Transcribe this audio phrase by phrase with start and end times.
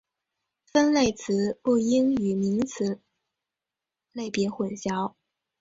[0.65, 2.99] 分类词不应与名词
[4.13, 5.13] 类别混淆。